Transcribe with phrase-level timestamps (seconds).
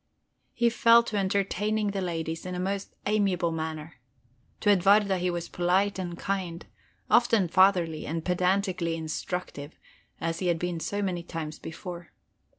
[0.55, 3.97] He fell to entertaining the ladies in the most amiable manner.
[4.61, 6.65] To Edwarda he was polite and kind,
[7.07, 9.77] often fatherly, and pedantically instructive,
[10.19, 12.13] as he had been so many times before.